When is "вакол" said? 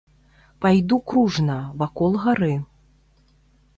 1.83-2.11